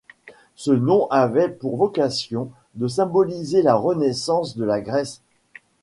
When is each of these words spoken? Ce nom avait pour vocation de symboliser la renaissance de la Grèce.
Ce 0.55 0.71
nom 0.71 1.05
avait 1.11 1.47
pour 1.47 1.77
vocation 1.77 2.49
de 2.73 2.87
symboliser 2.87 3.61
la 3.61 3.75
renaissance 3.75 4.57
de 4.57 4.65
la 4.65 4.81
Grèce. 4.81 5.21